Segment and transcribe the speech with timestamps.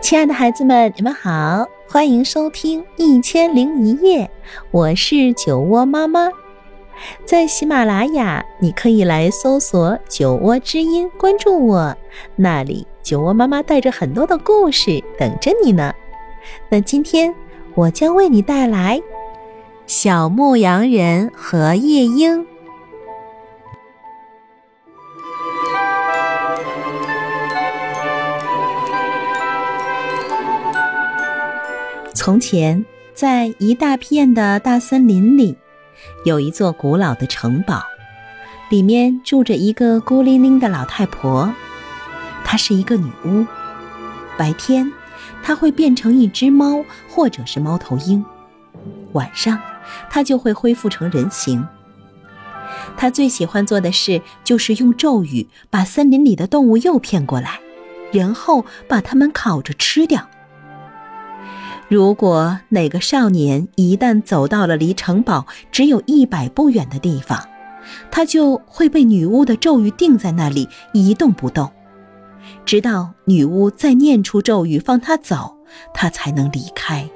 [0.00, 4.24] 亲爱的孩子们，你们好，欢迎收听《一千零一夜》，
[4.70, 6.28] 我是酒窝妈妈。
[7.24, 11.96] 在喜马拉雅，你可以来搜索“酒窝之音”，关注我，
[12.36, 15.92] 那里酒窝妈妈带着很多的故事等着你呢。
[16.68, 17.34] 那今天
[17.74, 18.98] 我将为你带来
[19.86, 22.44] 《小牧羊人和夜莺》。
[32.24, 35.56] 从前，在一大片的大森林里，
[36.24, 37.82] 有一座古老的城堡，
[38.70, 41.52] 里面住着一个孤零零的老太婆。
[42.44, 43.44] 她是一个女巫，
[44.38, 44.88] 白天
[45.42, 48.24] 她会变成一只猫或者是猫头鹰，
[49.14, 49.58] 晚上
[50.08, 51.66] 她就会恢复成人形。
[52.96, 57.58] 她最喜欢做的事就是用咒语把森林里的动物诱骗过来，
[58.12, 60.28] 然后把它们烤着吃掉。
[61.92, 67.38] 如果哪个少年一旦走到了离城堡只有一百步远的地方，
[68.10, 71.70] 他就会被女巫的咒语定在那里一动不动，
[72.64, 75.54] 直到女巫再念出咒语放他走，
[75.92, 77.06] 他才能离开。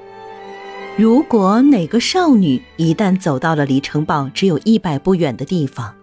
[0.95, 5.95] 如果哪个少女一旦走到了离城堡只有一百步远的地方，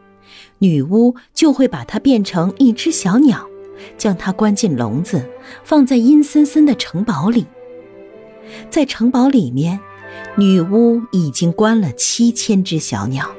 [0.58, 3.46] 女巫就会把她变成一只小鸟，
[3.96, 5.24] 将她关进笼子，
[5.62, 7.46] 放在阴森森的城堡里。
[8.70, 9.80] 在城堡里面，
[10.36, 13.30] 女巫已经关了七千只小鸟。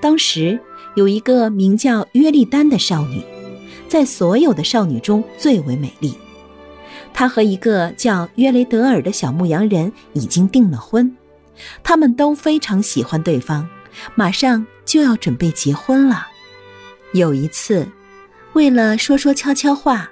[0.00, 0.58] 当时
[0.96, 3.22] 有一个名叫约丽丹的少女，
[3.88, 6.14] 在所有的少女中最为美丽。
[7.14, 11.16] 她和一个叫约雷德尔的小牧羊人已经订了婚，
[11.82, 13.68] 他们都非常喜欢对方，
[14.14, 16.26] 马上就要准备结婚了。
[17.12, 17.86] 有一次。
[18.54, 20.10] 为了说说悄悄话，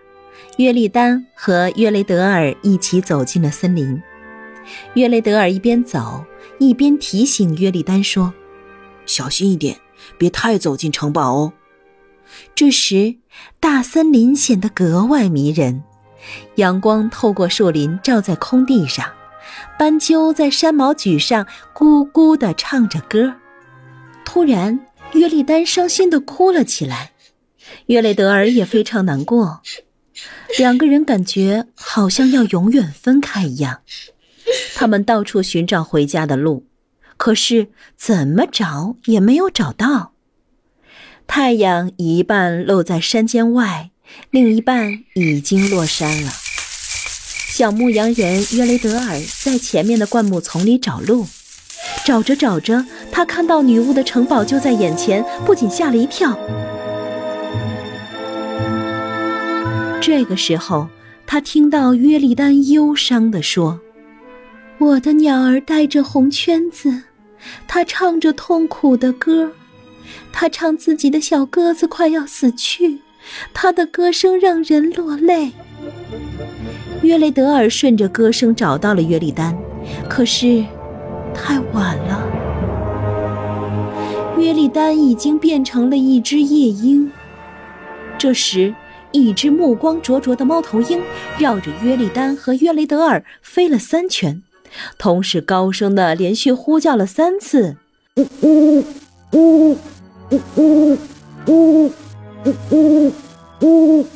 [0.57, 4.01] 约丽丹和约雷德尔一起走进了森林。
[4.95, 6.25] 约雷德尔一边走
[6.59, 8.33] 一边提醒约丽丹说
[9.05, 9.77] ：“小心一点，
[10.17, 11.53] 别太走进城堡哦。”
[12.55, 13.17] 这时，
[13.59, 15.83] 大森林显得格外迷人，
[16.55, 19.05] 阳光透过树林照在空地上，
[19.79, 23.35] 斑鸠在山毛榉上咕咕地唱着歌。
[24.25, 24.81] 突然，
[25.13, 27.11] 约丽丹伤心地哭了起来。
[27.87, 29.63] 约雷德尔也非常难过，
[30.59, 33.81] 两个人感觉好像要永远分开一样。
[34.75, 36.67] 他们到处寻找回家的路，
[37.17, 40.13] 可是怎么找也没有找到。
[41.27, 43.91] 太阳一半露在山间外，
[44.31, 46.33] 另一半已经落山了。
[47.49, 51.27] 小牧羊人约雷德尔在前面的灌木丛里找路，
[52.05, 56.37] 找着找着，他看到女巫的城堡就在眼前，不仅吓了一跳。
[60.01, 60.89] 这个时候，
[61.27, 63.79] 他听到约丽丹忧伤地说
[64.79, 67.03] ：“我的鸟儿带着红圈子，
[67.69, 69.53] 它唱着痛苦的歌，
[70.33, 73.01] 它唱自己的小鸽子快要死去，
[73.53, 75.53] 它的歌声让人落泪。”
[77.03, 79.57] 约雷德尔顺着歌声找到了约丽丹，
[80.09, 80.65] 可是
[81.35, 82.27] 太晚了，
[84.39, 87.13] 约丽丹已经变成了一只夜莺。
[88.17, 88.75] 这时。
[89.13, 91.03] 一只目光灼灼的猫头鹰
[91.39, 94.43] 绕着约利丹和约雷德尔飞了三圈
[94.99, 97.77] 同时高声的连续呼叫了三次。
[98.17, 98.85] 呜呜
[99.33, 99.77] 呜呜
[100.31, 100.99] 呜呜
[101.47, 101.93] 呜呜
[102.71, 103.13] 呜
[103.61, 104.07] 呜呜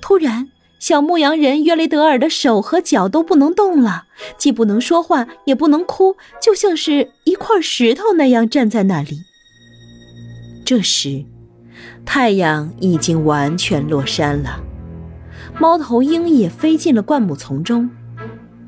[0.00, 0.48] 突然
[0.78, 4.04] 小牧羊人约雷德尔的手和脚都不能动了
[4.38, 9.20] 既不能说话也不能哭就像是一块石头那样站在那里。
[10.64, 11.24] 这时
[12.04, 14.60] 太阳已经完全落山了，
[15.58, 17.90] 猫头鹰也飞进了灌木丛中。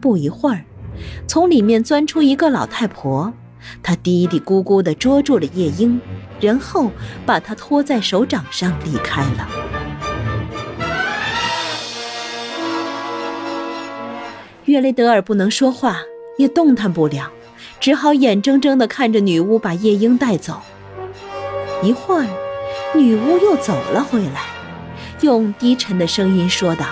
[0.00, 0.64] 不一会儿，
[1.26, 3.32] 从里面钻出一个老太婆，
[3.82, 6.00] 她嘀嘀咕咕地捉住了夜莺，
[6.40, 6.90] 然后
[7.26, 9.48] 把它托在手掌上离开了。
[14.64, 15.98] 约雷德尔不能说话，
[16.38, 17.30] 也动弹不了，
[17.80, 20.60] 只好眼睁睁地看着女巫把夜莺带走。
[21.82, 22.26] 一会儿。
[22.92, 24.42] 女巫又走了回来，
[25.20, 26.86] 用低沉的声音说道：“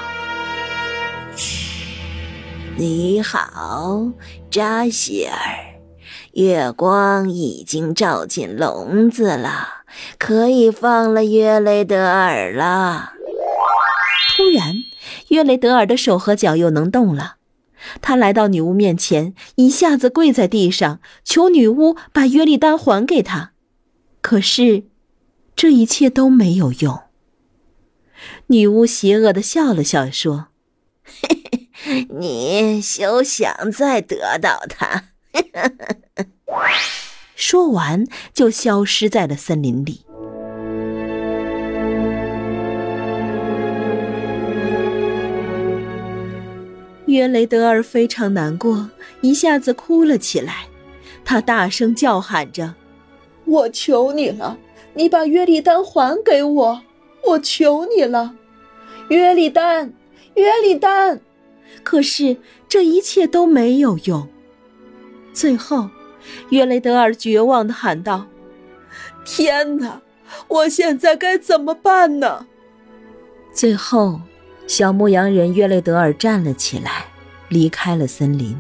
[2.79, 4.12] 你好，
[4.49, 5.37] 扎希尔，
[6.35, 9.83] 月光已经照进笼子了，
[10.19, 13.15] 可以放了约雷德尔了。”
[14.37, 14.77] 突然，
[15.29, 17.39] 约雷德尔的手和脚又能动了，
[18.00, 23.50] 他来到女巫面前，一下子跪在地上，求女巫把约丽丹还给他。
[24.21, 24.85] 可是。
[25.59, 27.01] 这一切都没有用。
[28.47, 30.51] 女巫邪恶的笑了笑，说
[32.21, 35.07] ：“你休想再得到它。
[37.35, 40.05] ”说完，就消失在了森林里。
[47.07, 48.89] 约雷德尔非常难过，
[49.23, 50.69] 一下子哭了起来。
[51.25, 52.77] 他大声叫喊着
[53.45, 54.57] ：“我求你了，
[54.99, 56.83] 你把约利丹还给我！
[57.29, 58.35] 我求你了，
[59.11, 59.93] 约利丹，
[60.35, 61.21] 约利丹！”
[61.85, 64.29] 可是这一切都没有用。
[65.33, 65.89] 最后，
[66.50, 68.27] 约雷德尔绝望的喊道
[69.25, 70.03] ：“天哪，
[70.49, 72.49] 我现在该怎么办呢？”
[73.55, 74.21] 最后。
[74.67, 77.06] 小牧羊人约雷德尔站了起来，
[77.49, 78.55] 离开了森林。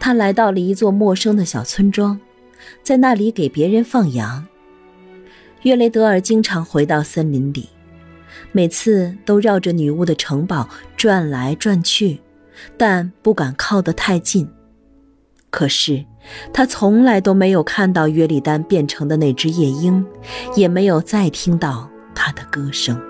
[0.00, 2.18] 他来到了一座陌生的小村庄，
[2.82, 4.46] 在那里给别人放羊。
[5.64, 7.70] 约雷德尔经常回到森林里，
[8.52, 12.20] 每次都绕着女巫的城堡转来转去，
[12.76, 14.46] 但不敢靠得太近。
[15.48, 16.04] 可是，
[16.52, 20.04] 他从来都没有看到约里丹变成的那只夜莺，
[20.54, 23.00] 也没有再听到他的歌声。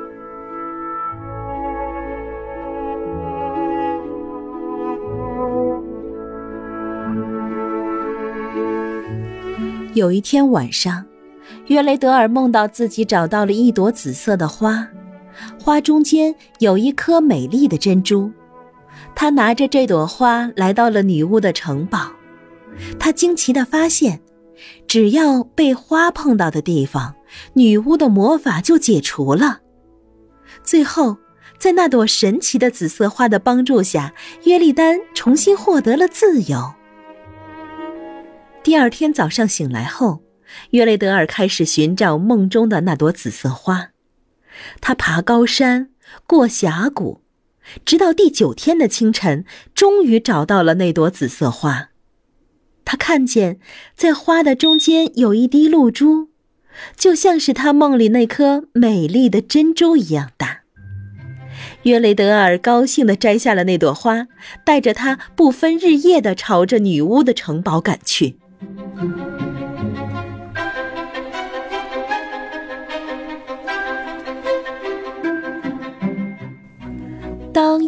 [9.94, 11.04] 有一天晚上，
[11.66, 14.86] 约雷德尔梦到自己找到了一朵紫色的花，
[15.60, 18.30] 花中间有一颗美丽的珍珠。
[19.14, 22.12] 他拿着这朵花来到了女巫的城堡，
[22.98, 24.20] 他惊奇地发现，
[24.86, 27.14] 只要被花碰到的地方，
[27.54, 29.60] 女巫的魔法就解除了。
[30.62, 31.16] 最后，
[31.58, 34.12] 在那朵神奇的紫色花的帮助下，
[34.44, 36.74] 约丽丹重新获得了自由。
[38.62, 40.20] 第二天早上醒来后，
[40.70, 43.90] 约雷德尔开始寻找梦中的那朵紫色花。
[44.80, 45.90] 他爬高山，
[46.26, 47.20] 过峡谷，
[47.84, 51.88] 直到第九天的清晨，终于找到了那朵紫色花。
[52.84, 53.58] 他看见，
[53.96, 56.28] 在花的中间有一滴露珠，
[56.96, 60.60] 就像是他梦里那颗美丽的珍珠一样大。
[61.84, 64.26] 约雷德尔高兴地摘下了那朵花，
[64.64, 68.38] 带着它不分日夜地朝着女巫的城堡赶去。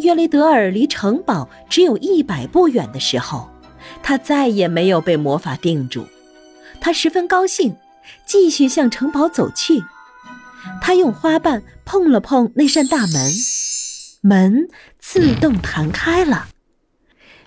[0.07, 3.49] 约雷德尔离城堡只有一百步远的时候，
[4.01, 6.07] 他再也没有被魔法定住。
[6.79, 7.75] 他十分高兴，
[8.25, 9.83] 继续向城堡走去。
[10.81, 13.31] 他用花瓣碰了碰那扇大门，
[14.21, 16.47] 门自动弹开了。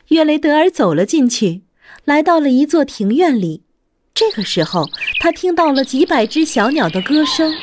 [0.09, 1.63] 约雷德尔走了进去。
[2.05, 3.63] 来到了一座庭院里，
[4.13, 4.87] 这个时候
[5.21, 7.55] 他听到了几百只小鸟的歌声。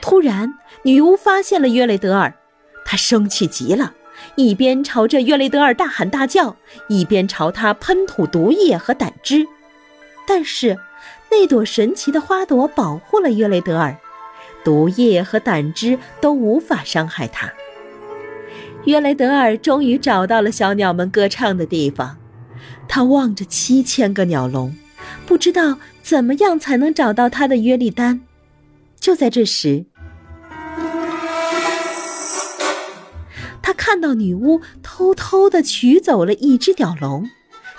[0.00, 0.52] 突然，
[0.82, 2.34] 女巫发现了约雷德尔，
[2.90, 3.92] 他生气极了，
[4.34, 6.56] 一边朝着约雷德尔大喊大叫，
[6.88, 9.46] 一边朝他喷吐毒液和胆汁。
[10.26, 10.78] 但是，
[11.30, 13.94] 那朵神奇的花朵保护了约雷德尔，
[14.64, 17.52] 毒液和胆汁都无法伤害他。
[18.86, 22.16] 约雷德尔终于找到了小鸟们歌唱的地方。
[22.88, 24.74] 他望着七千个鸟笼，
[25.26, 28.22] 不知道怎么样才能找到他的约利丹。
[28.98, 29.84] 就在这时，
[33.88, 37.30] 看到女巫偷偷的取走了一只鸟笼，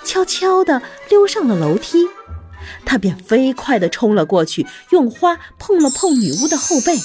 [0.02, 2.08] 悄悄的溜上了楼梯。
[2.84, 6.98] 他便飞快的冲了过去，用花碰了碰女巫的后背。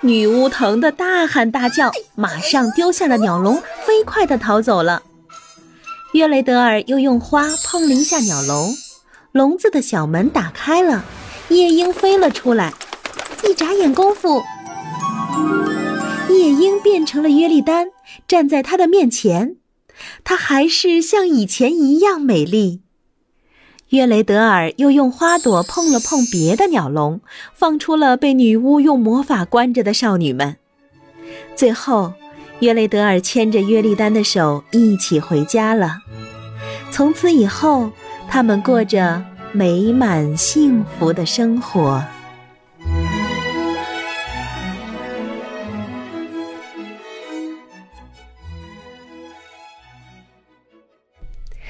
[0.00, 5.04] 女巫疼得大喊大叫，马上丢下了鸟笼，飞快的逃走了。
[6.12, 8.74] 约雷德尔又用花碰了一下鸟笼，
[9.30, 11.04] 笼子的小门打开了，
[11.50, 12.74] 夜莺飞了出来。
[13.48, 14.42] 一眨眼功夫，
[16.28, 17.86] 夜莺变成了约丽丹，
[18.28, 19.56] 站在他的面前。
[20.24, 22.82] 她还是像以前一样美丽。
[23.90, 27.20] 约雷德尔又用花朵碰了碰别的鸟笼，
[27.54, 30.56] 放出了被女巫用魔法关着的少女们。
[31.54, 32.14] 最后。
[32.60, 35.98] 约雷德尔牵着约丽丹的手一起回家了。
[36.90, 37.90] 从此以后，
[38.30, 39.22] 他们过着
[39.52, 42.02] 美满幸福的生活。